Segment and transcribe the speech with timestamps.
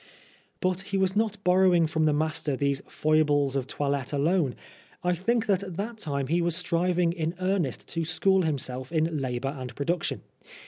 [0.33, 4.55] * But he was not borrowing from the master these foibles of toilette alone.
[5.03, 6.41] I think that at that time he.
[6.41, 10.23] was striving in earnest to school himself into labour and production.